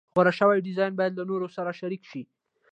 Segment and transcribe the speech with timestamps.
[0.13, 2.21] غوره شوی ډیزاین باید له نورو سره شریک شي.